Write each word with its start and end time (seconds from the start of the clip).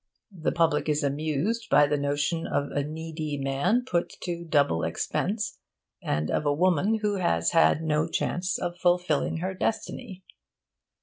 The 0.35 0.51
public 0.51 0.89
is 0.89 1.03
amused 1.03 1.69
by 1.69 1.85
the 1.85 1.95
notion 1.95 2.47
of 2.47 2.71
a 2.71 2.83
needy 2.83 3.37
man 3.37 3.83
put 3.85 4.09
to 4.23 4.43
double 4.43 4.83
expense, 4.83 5.59
and 6.01 6.31
of 6.31 6.43
a 6.43 6.53
woman 6.55 7.01
who 7.03 7.17
has 7.17 7.51
had 7.51 7.83
no 7.83 8.07
chance 8.09 8.57
of 8.57 8.79
fulfilling 8.79 9.37
her 9.45 9.53
destiny. 9.53 10.23